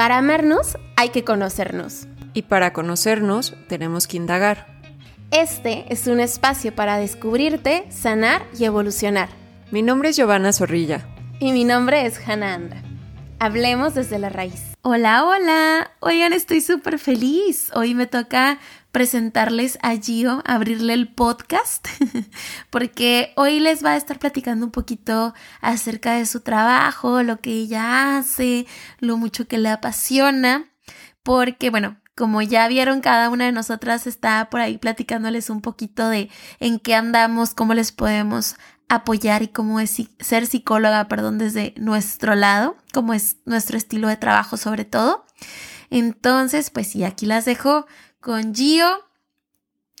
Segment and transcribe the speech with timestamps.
[0.00, 2.08] Para amarnos hay que conocernos.
[2.32, 4.66] Y para conocernos tenemos que indagar.
[5.30, 9.28] Este es un espacio para descubrirte, sanar y evolucionar.
[9.70, 11.06] Mi nombre es Giovanna Zorrilla.
[11.38, 12.82] Y mi nombre es Hannah Andra.
[13.40, 14.69] Hablemos desde la raíz.
[14.82, 15.90] Hola, hola.
[16.00, 17.70] Oigan, estoy súper feliz.
[17.74, 18.58] Hoy me toca
[18.92, 21.86] presentarles a Gio, abrirle el podcast,
[22.70, 27.50] porque hoy les va a estar platicando un poquito acerca de su trabajo, lo que
[27.50, 28.66] ella hace,
[29.00, 30.64] lo mucho que le apasiona,
[31.22, 36.08] porque bueno, como ya vieron, cada una de nosotras está por ahí platicándoles un poquito
[36.08, 38.56] de en qué andamos, cómo les podemos
[38.90, 44.16] apoyar y cómo es ser psicóloga, perdón, desde nuestro lado, cómo es nuestro estilo de
[44.16, 45.24] trabajo sobre todo.
[45.90, 47.86] Entonces, pues sí, aquí las dejo
[48.20, 49.06] con Gio,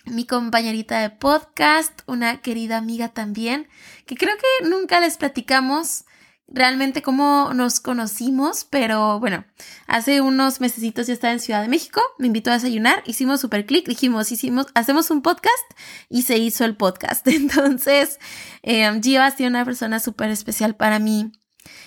[0.06, 3.68] mi compañerita de podcast, una querida amiga también,
[4.06, 6.04] que creo que nunca les platicamos
[6.50, 9.44] realmente cómo nos conocimos, pero bueno,
[9.86, 13.64] hace unos mesecitos ya estaba en Ciudad de México, me invitó a desayunar, hicimos super
[13.66, 15.64] clic, dijimos, hicimos, hacemos un podcast
[16.08, 17.26] y se hizo el podcast.
[17.28, 18.18] Entonces,
[18.62, 21.32] eh, Gio ha sido una persona súper especial para mí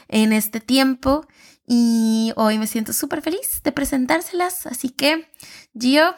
[0.08, 1.28] en este tiempo
[1.68, 4.66] y hoy me siento súper feliz de presentárselas.
[4.66, 5.30] Así que,
[5.78, 6.16] Gio,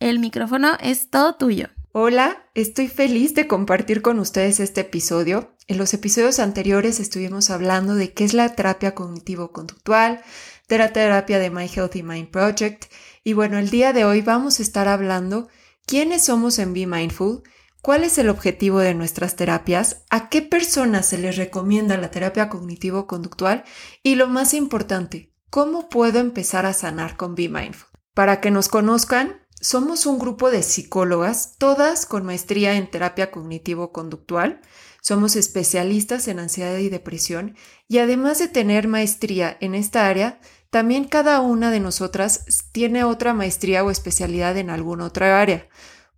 [0.00, 1.68] el micrófono es todo tuyo.
[1.96, 5.54] Hola, estoy feliz de compartir con ustedes este episodio.
[5.68, 10.20] En los episodios anteriores estuvimos hablando de qué es la terapia cognitivo-conductual,
[10.68, 12.86] de la terapia de My Healthy Mind Project
[13.22, 15.46] y bueno, el día de hoy vamos a estar hablando
[15.86, 17.44] quiénes somos en Be Mindful,
[17.80, 22.48] cuál es el objetivo de nuestras terapias, a qué personas se les recomienda la terapia
[22.48, 23.62] cognitivo-conductual
[24.02, 27.88] y lo más importante, cómo puedo empezar a sanar con Be Mindful.
[28.14, 34.60] Para que nos conozcan, somos un grupo de psicólogas, todas con maestría en terapia cognitivo-conductual.
[35.00, 37.56] Somos especialistas en ansiedad y depresión
[37.88, 43.32] y además de tener maestría en esta área, también cada una de nosotras tiene otra
[43.32, 45.66] maestría o especialidad en alguna otra área.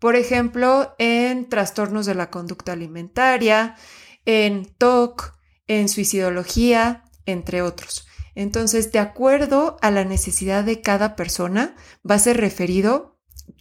[0.01, 3.77] Por ejemplo, en trastornos de la conducta alimentaria,
[4.25, 5.35] en TOC,
[5.69, 8.09] en suicidología, entre otros.
[8.35, 11.77] Entonces, de acuerdo a la necesidad de cada persona,
[12.09, 13.16] va a ser referido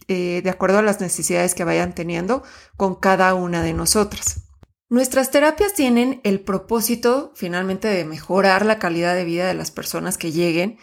[0.08, 2.42] eh, de acuerdo a las necesidades que vayan teniendo
[2.76, 4.42] con cada una de nosotras.
[4.88, 10.16] Nuestras terapias tienen el propósito finalmente de mejorar la calidad de vida de las personas
[10.16, 10.78] que lleguen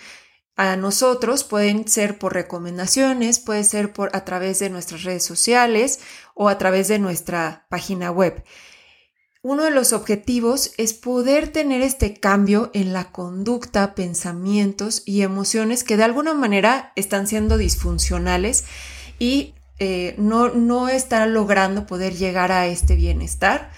[0.57, 1.45] a nosotros.
[1.45, 6.01] Pueden ser por recomendaciones, puede ser por a través de nuestras redes sociales
[6.35, 8.43] o a través de nuestra página web.
[9.41, 15.83] Uno de los objetivos es poder tener este cambio en la conducta, pensamientos y emociones
[15.83, 18.63] que de alguna manera están siendo disfuncionales
[19.19, 23.71] y eh, no, no están logrando poder llegar a este bienestar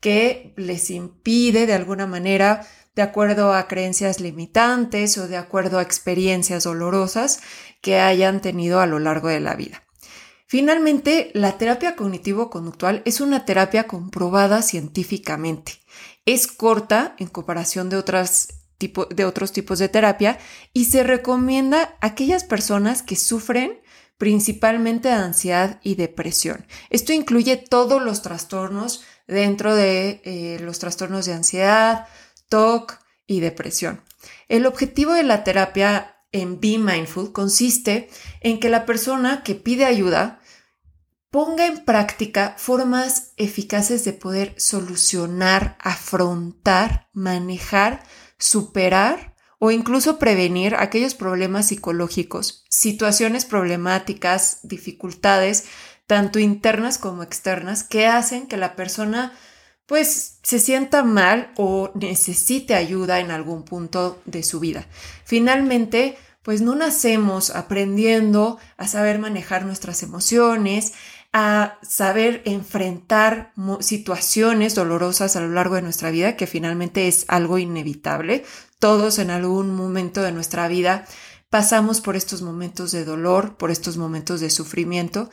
[0.00, 5.82] que les impide de alguna manera, de acuerdo a creencias limitantes o de acuerdo a
[5.82, 7.40] experiencias dolorosas
[7.80, 9.82] que hayan tenido a lo largo de la vida.
[10.46, 15.80] Finalmente, la terapia cognitivo-conductual es una terapia comprobada científicamente.
[16.26, 20.38] Es corta en comparación de, otras de otros tipos de terapia
[20.72, 23.80] y se recomienda a aquellas personas que sufren
[24.18, 26.66] principalmente de ansiedad y depresión.
[26.90, 32.06] Esto incluye todos los trastornos dentro de eh, los trastornos de ansiedad,
[32.48, 34.02] TOC y depresión.
[34.48, 38.08] El objetivo de la terapia en Be Mindful consiste
[38.40, 40.40] en que la persona que pide ayuda
[41.30, 48.04] ponga en práctica formas eficaces de poder solucionar, afrontar, manejar,
[48.38, 49.33] superar
[49.64, 55.64] o incluso prevenir aquellos problemas psicológicos, situaciones problemáticas, dificultades,
[56.06, 59.32] tanto internas como externas, que hacen que la persona
[59.86, 64.86] pues se sienta mal o necesite ayuda en algún punto de su vida.
[65.24, 70.92] Finalmente, pues no nacemos aprendiendo a saber manejar nuestras emociones,
[71.36, 77.58] a saber enfrentar situaciones dolorosas a lo largo de nuestra vida, que finalmente es algo
[77.58, 78.44] inevitable.
[78.78, 81.06] Todos en algún momento de nuestra vida
[81.50, 85.28] pasamos por estos momentos de dolor, por estos momentos de sufrimiento,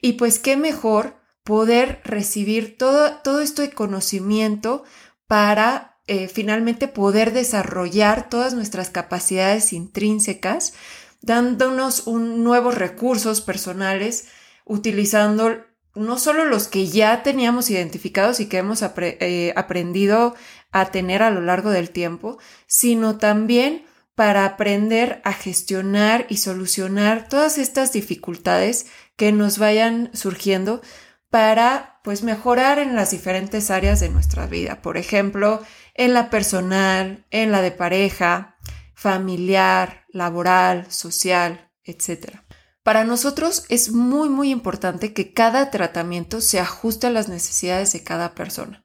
[0.00, 4.82] y pues qué mejor poder recibir todo, todo este conocimiento
[5.28, 10.74] para eh, finalmente poder desarrollar todas nuestras capacidades intrínsecas,
[11.22, 14.26] dándonos nuevos recursos personales
[14.64, 15.64] utilizando
[15.94, 20.34] no solo los que ya teníamos identificados y que hemos eh, aprendido
[20.72, 23.84] a tener a lo largo del tiempo, sino también
[24.14, 30.82] para aprender a gestionar y solucionar todas estas dificultades que nos vayan surgiendo
[31.30, 35.60] para pues mejorar en las diferentes áreas de nuestra vida, por ejemplo,
[35.94, 38.56] en la personal, en la de pareja,
[38.94, 42.43] familiar, laboral, social, etc.
[42.84, 48.04] Para nosotros es muy muy importante que cada tratamiento se ajuste a las necesidades de
[48.04, 48.84] cada persona.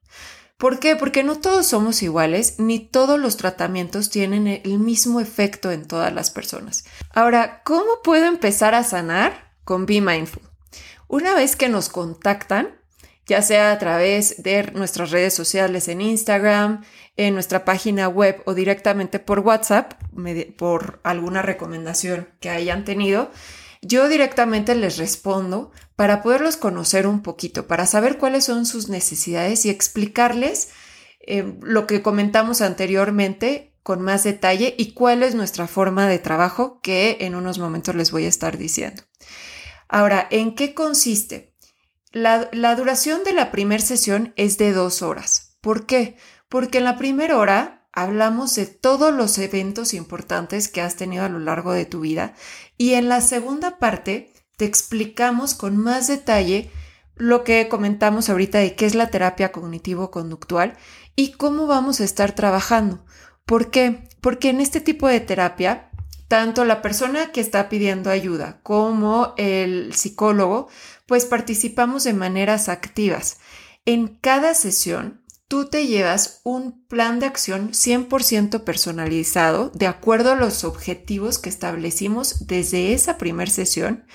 [0.57, 0.95] ¿Por qué?
[0.95, 6.13] Porque no todos somos iguales, ni todos los tratamientos tienen el mismo efecto en todas
[6.13, 6.85] las personas.
[7.13, 10.43] Ahora, ¿cómo puedo empezar a sanar con Be Mindful?
[11.09, 12.69] Una vez que nos contactan,
[13.25, 16.85] ya sea a través de nuestras redes sociales en Instagram,
[17.17, 19.93] en nuestra página web o directamente por WhatsApp,
[20.57, 23.29] por alguna recomendación que hayan tenido,
[23.81, 29.65] yo directamente les respondo para poderlos conocer un poquito, para saber cuáles son sus necesidades
[29.65, 30.69] y explicarles
[31.21, 36.79] eh, lo que comentamos anteriormente con más detalle y cuál es nuestra forma de trabajo
[36.81, 39.03] que en unos momentos les voy a estar diciendo.
[39.87, 41.55] Ahora, ¿en qué consiste?
[42.11, 45.57] La, la duración de la primera sesión es de dos horas.
[45.61, 46.17] ¿Por qué?
[46.49, 51.29] Porque en la primera hora hablamos de todos los eventos importantes que has tenido a
[51.29, 52.33] lo largo de tu vida
[52.77, 56.71] y en la segunda parte te explicamos con más detalle
[57.15, 60.77] lo que comentamos ahorita de qué es la terapia cognitivo-conductual
[61.15, 63.03] y cómo vamos a estar trabajando.
[63.45, 64.07] ¿Por qué?
[64.21, 65.89] Porque en este tipo de terapia,
[66.29, 70.69] tanto la persona que está pidiendo ayuda como el psicólogo,
[71.07, 73.39] pues participamos de maneras activas.
[73.85, 80.35] En cada sesión tú te llevas un plan de acción 100% personalizado de acuerdo a
[80.35, 84.05] los objetivos que establecimos desde esa primera sesión.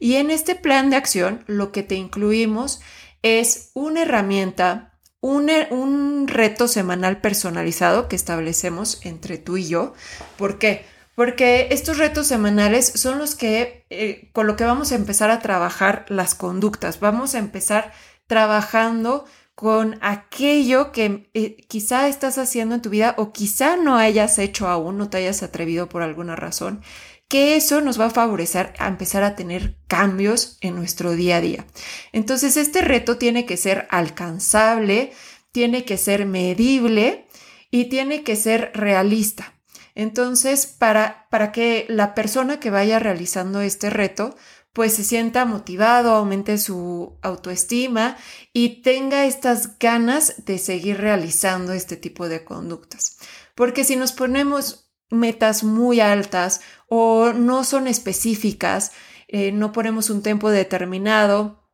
[0.00, 2.80] Y en este plan de acción lo que te incluimos
[3.22, 9.94] es una herramienta, un, un reto semanal personalizado que establecemos entre tú y yo.
[10.36, 10.84] ¿Por qué?
[11.14, 15.38] Porque estos retos semanales son los que, eh, con lo que vamos a empezar a
[15.38, 16.98] trabajar las conductas.
[16.98, 17.92] Vamos a empezar
[18.26, 19.26] trabajando
[19.60, 24.68] con aquello que eh, quizá estás haciendo en tu vida o quizá no hayas hecho
[24.68, 26.80] aún, no te hayas atrevido por alguna razón,
[27.28, 31.40] que eso nos va a favorecer a empezar a tener cambios en nuestro día a
[31.42, 31.66] día.
[32.12, 35.12] Entonces, este reto tiene que ser alcanzable,
[35.52, 37.26] tiene que ser medible
[37.70, 39.52] y tiene que ser realista.
[39.94, 44.34] Entonces, para, para que la persona que vaya realizando este reto
[44.72, 48.16] pues se sienta motivado, aumente su autoestima
[48.52, 53.18] y tenga estas ganas de seguir realizando este tipo de conductas.
[53.54, 58.92] Porque si nos ponemos metas muy altas o no son específicas,
[59.26, 61.68] eh, no ponemos un tiempo determinado,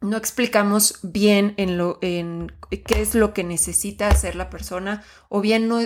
[0.00, 5.40] no explicamos bien en, lo, en qué es lo que necesita hacer la persona o
[5.40, 5.80] bien no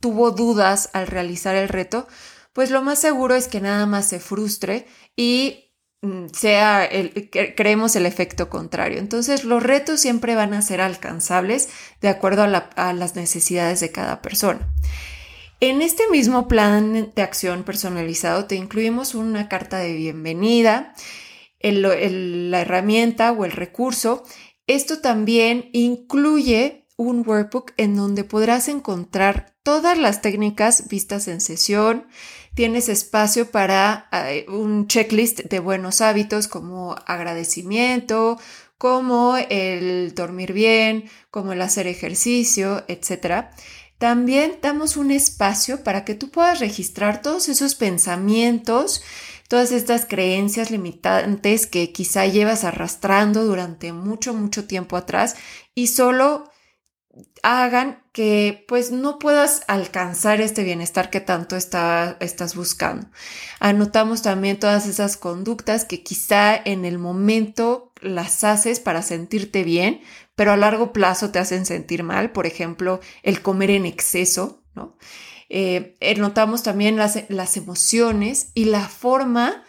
[0.00, 2.06] tuvo dudas al realizar el reto,
[2.52, 4.86] pues lo más seguro es que nada más se frustre
[5.16, 5.71] y Mm,
[6.32, 8.98] sea el, creemos el efecto contrario.
[8.98, 11.68] Entonces, los retos siempre van a ser alcanzables
[12.00, 14.68] de acuerdo a, las necesidades de cada persona.
[15.60, 20.92] En este mismo plan de acción personalizado te incluimos una carta de bienvenida,
[21.60, 24.24] la herramienta o el recurso.
[24.66, 32.06] Esto también incluye un workbook en donde podrás encontrar todas las técnicas vistas en sesión,
[32.54, 38.38] tienes espacio para eh, un checklist de buenos hábitos como agradecimiento,
[38.78, 43.46] como el dormir bien, como el hacer ejercicio, etc.
[43.98, 49.02] También damos un espacio para que tú puedas registrar todos esos pensamientos,
[49.46, 55.36] todas estas creencias limitantes que quizá llevas arrastrando durante mucho, mucho tiempo atrás
[55.74, 56.51] y solo
[57.42, 63.08] hagan que pues no puedas alcanzar este bienestar que tanto estás buscando.
[63.60, 70.00] Anotamos también todas esas conductas que quizá en el momento las haces para sentirte bien,
[70.34, 74.96] pero a largo plazo te hacen sentir mal, por ejemplo, el comer en exceso, ¿no?
[75.54, 79.64] Eh, anotamos también las, las emociones y la forma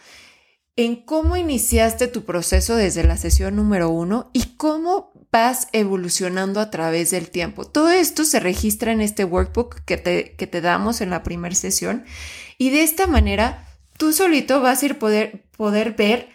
[0.76, 6.70] en cómo iniciaste tu proceso desde la sesión número uno y cómo vas evolucionando a
[6.70, 7.64] través del tiempo.
[7.64, 11.54] Todo esto se registra en este workbook que te, que te damos en la primera
[11.54, 12.04] sesión
[12.58, 16.28] y de esta manera tú solito vas a ir poder, poder ver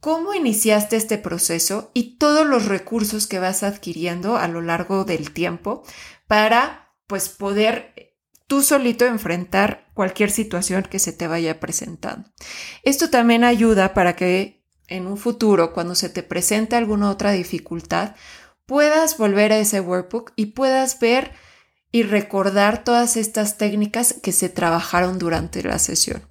[0.00, 5.32] cómo iniciaste este proceso y todos los recursos que vas adquiriendo a lo largo del
[5.32, 5.82] tiempo
[6.26, 8.14] para pues poder
[8.46, 12.28] tú solito enfrentar cualquier situación que se te vaya presentando.
[12.82, 18.14] Esto también ayuda para que en un futuro, cuando se te presente alguna otra dificultad,
[18.66, 21.32] puedas volver a ese workbook y puedas ver
[21.90, 26.28] y recordar todas estas técnicas que se trabajaron durante la sesión.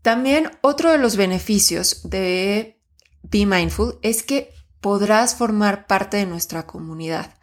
[0.00, 2.80] También otro de los beneficios de
[3.24, 7.34] Be Mindful es que podrás formar parte de nuestra comunidad,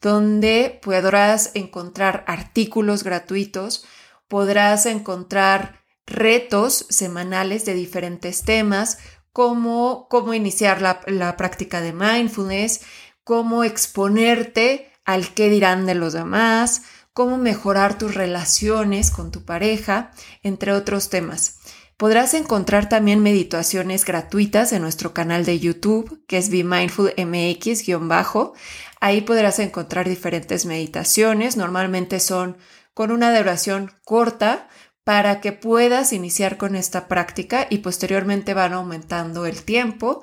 [0.00, 3.84] donde podrás encontrar artículos gratuitos,
[4.28, 8.98] podrás encontrar retos semanales de diferentes temas,
[9.32, 12.80] como cómo iniciar la, la práctica de mindfulness,
[13.24, 20.12] cómo exponerte al qué dirán de los demás, cómo mejorar tus relaciones con tu pareja,
[20.42, 21.57] entre otros temas.
[21.98, 28.54] Podrás encontrar también meditaciones gratuitas en nuestro canal de YouTube, que es Be Mindful MX-bajo.
[29.00, 31.56] Ahí podrás encontrar diferentes meditaciones.
[31.56, 32.56] Normalmente son
[32.94, 34.68] con una duración corta
[35.02, 40.22] para que puedas iniciar con esta práctica y posteriormente van aumentando el tiempo.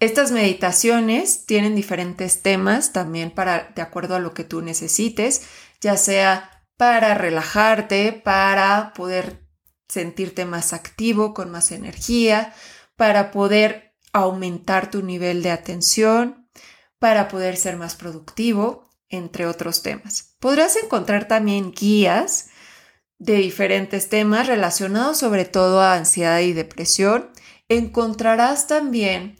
[0.00, 5.42] Estas meditaciones tienen diferentes temas también para de acuerdo a lo que tú necesites,
[5.80, 9.41] ya sea para relajarte, para poder
[9.92, 12.54] sentirte más activo, con más energía,
[12.96, 16.48] para poder aumentar tu nivel de atención,
[16.98, 20.34] para poder ser más productivo, entre otros temas.
[20.40, 22.48] Podrás encontrar también guías
[23.18, 27.30] de diferentes temas relacionados sobre todo a ansiedad y depresión.
[27.68, 29.36] Encontrarás también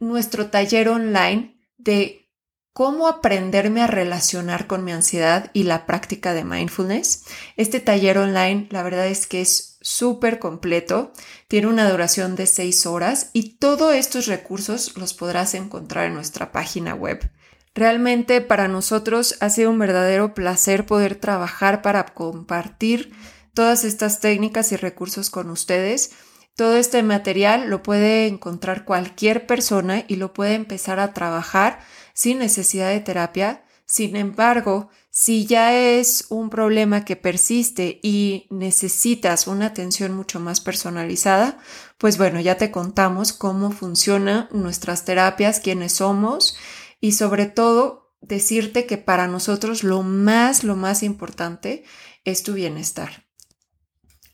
[0.00, 2.30] nuestro taller online de
[2.74, 7.24] cómo aprenderme a relacionar con mi ansiedad y la práctica de mindfulness.
[7.56, 11.12] Este taller online, la verdad es que es súper completo,
[11.46, 16.52] tiene una duración de seis horas y todos estos recursos los podrás encontrar en nuestra
[16.52, 17.30] página web.
[17.74, 23.12] Realmente para nosotros ha sido un verdadero placer poder trabajar para compartir
[23.52, 26.12] todas estas técnicas y recursos con ustedes.
[26.56, 31.80] Todo este material lo puede encontrar cualquier persona y lo puede empezar a trabajar
[32.14, 33.64] sin necesidad de terapia.
[33.84, 40.60] Sin embargo, si ya es un problema que persiste y necesitas una atención mucho más
[40.60, 41.56] personalizada,
[41.98, 46.56] pues bueno, ya te contamos cómo funcionan nuestras terapias, quiénes somos
[47.00, 51.84] y sobre todo decirte que para nosotros lo más, lo más importante
[52.24, 53.24] es tu bienestar.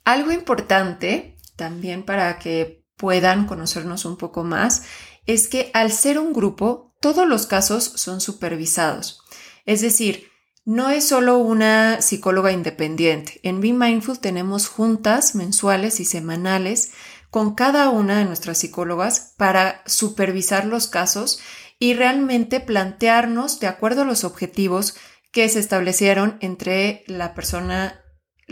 [0.05, 4.85] Algo importante también para que puedan conocernos un poco más
[5.27, 9.21] es que al ser un grupo todos los casos son supervisados.
[9.67, 10.30] Es decir,
[10.71, 13.41] no es solo una psicóloga independiente.
[13.43, 16.93] En Be Mindful tenemos juntas mensuales y semanales
[17.29, 21.41] con cada una de nuestras psicólogas para supervisar los casos
[21.81, 24.95] y realmente plantearnos de acuerdo a los objetivos
[25.33, 28.05] que se establecieron entre la persona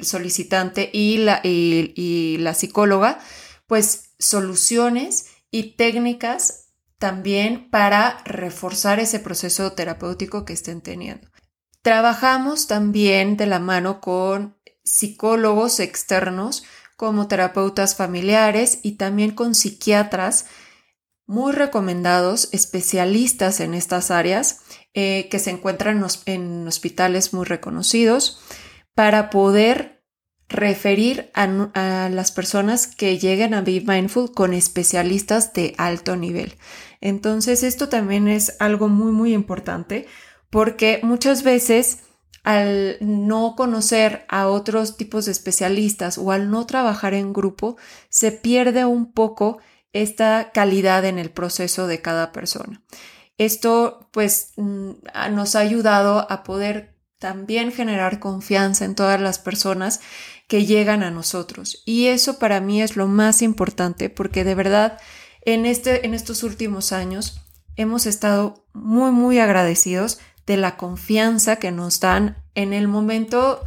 [0.02, 3.20] solicitante y la, y la psicóloga,
[3.68, 11.28] pues soluciones y técnicas también para reforzar ese proceso terapéutico que estén teniendo.
[11.88, 16.64] Trabajamos también de la mano con psicólogos externos
[16.99, 20.45] como terapeutas familiares y también con psiquiatras
[21.25, 24.61] muy recomendados, especialistas en estas áreas,
[24.92, 28.38] eh, que se encuentran en hospitales muy reconocidos,
[28.95, 30.04] para poder
[30.50, 36.52] referir a, las personas que lleguen a Be Mindful con especialistas de alto nivel.
[37.00, 40.07] Entonces, esto también es algo muy, muy importante
[40.50, 42.00] porque muchas veces
[42.45, 47.76] al no conocer a otros tipos de especialistas o al no trabajar en grupo,
[48.09, 49.59] se pierde un poco
[49.93, 52.83] esta calidad en el proceso de cada persona.
[53.37, 54.93] Esto pues mm,
[55.33, 60.00] nos ha ayudado a poder también generar confianza en todas las personas
[60.47, 61.83] que llegan a nosotros.
[61.85, 64.99] Y eso para mí es lo más importante porque de verdad
[65.43, 67.43] en, este, en estos últimos años
[67.76, 73.62] hemos estado muy, muy agradecidos de la confianza que nos dan en el momento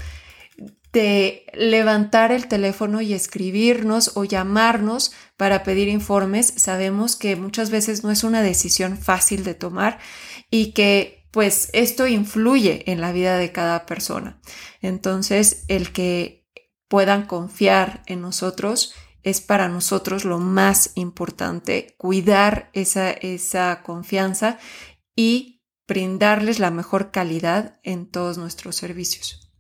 [0.92, 6.54] de levantar el teléfono y escribirnos o llamarnos para pedir informes.
[6.58, 10.00] Sabemos que muchas veces no es una decisión fácil de tomar
[10.50, 14.42] y que pues esto influye en la vida de cada persona.
[14.82, 16.50] Entonces, el que
[16.90, 24.58] puedan confiar en nosotros, es para nosotros lo más importante, cuidar esa, esa confianza
[25.16, 25.51] y
[25.92, 29.52] brindarles la mejor calidad en todos nuestros servicios.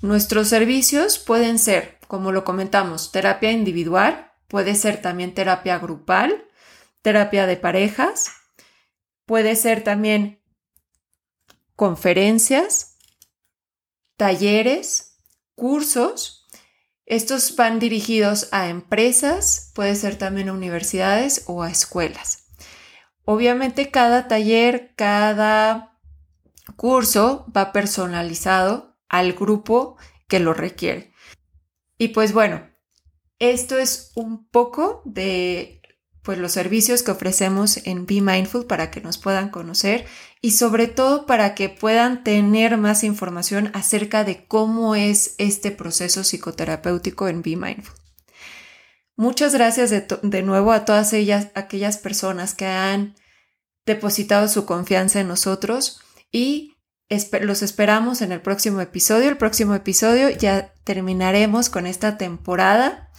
[0.00, 6.46] Nuestros servicios pueden ser, como lo comentamos, terapia individual, puede ser también terapia grupal,
[7.02, 8.30] terapia de parejas,
[9.26, 10.40] puede ser también
[11.74, 12.96] conferencias,
[14.16, 15.16] talleres,
[15.56, 16.40] cursos
[17.10, 22.39] estos van dirigidos a empresas, puede ser también a universidades o a escuelas.
[23.24, 25.98] Obviamente cada taller, cada
[26.76, 29.96] curso va personalizado al grupo
[30.28, 31.12] que lo requiere.
[31.98, 32.70] Y pues bueno,
[33.38, 35.80] esto es un poco de
[36.22, 40.06] pues los servicios que ofrecemos en Be Mindful para que nos puedan conocer
[40.42, 46.22] y sobre todo para que puedan tener más información acerca de cómo es este proceso
[46.22, 47.99] psicoterapéutico en Be Mindful.
[49.20, 53.16] Muchas gracias de, nuevo a todas ellas, aquellas personas que han
[53.84, 56.00] depositado su confianza en nosotros
[56.32, 56.78] y
[57.42, 59.28] los esperamos en el próximo episodio.
[59.28, 63.10] El próximo episodio ya terminaremos con esta temporada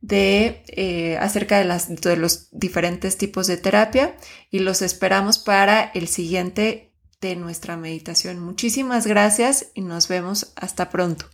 [0.00, 4.14] de eh, acerca de, los diferentes tipos de terapia
[4.52, 8.38] y los esperamos para el siguiente de nuestra meditación.
[8.38, 11.26] Muchísimas gracias y nos vemos hasta pronto.